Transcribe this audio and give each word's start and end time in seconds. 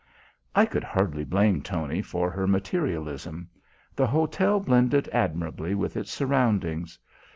I 0.55 0.65
could 0.65 0.83
hardly 0.83 1.23
blame 1.23 1.61
Tony 1.61 2.01
for 2.01 2.31
her 2.31 2.47
materialism. 2.47 3.51
The 3.95 4.07
hotel 4.07 4.59
blended 4.59 5.07
admirably 5.09 5.75
with 5.75 5.95
its 5.95 6.09
surroundings. 6.09 6.97